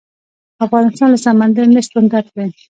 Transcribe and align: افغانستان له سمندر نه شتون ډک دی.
افغانستان 0.65 1.07
له 1.11 1.19
سمندر 1.25 1.65
نه 1.75 1.81
شتون 1.85 2.03
ډک 2.11 2.27
دی. 2.35 2.45